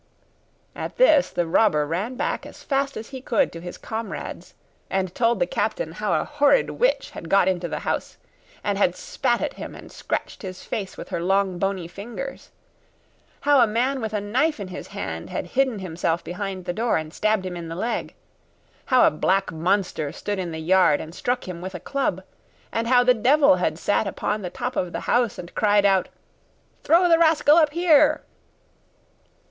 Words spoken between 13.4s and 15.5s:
how a man with a knife in his hand had